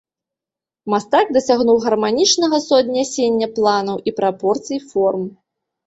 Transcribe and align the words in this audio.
Мастак 0.93 1.25
дасягнуў 1.37 1.77
гарманічнага 1.85 2.57
суаднясення 2.67 3.47
планаў 3.61 3.97
і 4.09 4.19
прапорцый 4.21 4.87
форм. 4.93 5.23